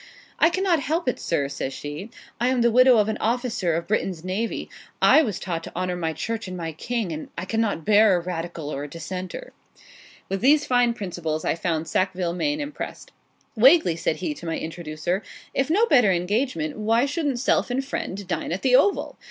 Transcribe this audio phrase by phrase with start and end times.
[0.39, 2.09] 'I cannot help it, sir,' says she;
[2.39, 4.67] 'I am the widow of an officer of Britain's Navy:
[4.99, 8.19] I was taught to honour my Church and my King: and I cannot bear a
[8.19, 9.53] Radical or a Dissenter.'
[10.27, 13.11] With these fine principles I found Sackville Maine impressed.
[13.55, 15.21] 'Wagley,' said he, to my introducer,
[15.53, 19.19] 'if no better engagement, why shouldn't self and friend dine at the "Oval?"